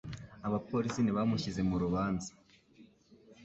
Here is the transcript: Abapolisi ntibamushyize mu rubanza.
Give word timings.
Abapolisi 0.47 0.99
ntibamushyize 1.01 1.61
mu 1.69 1.75
rubanza. 1.83 2.29